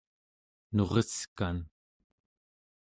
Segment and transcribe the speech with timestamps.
[0.75, 1.57] nureskan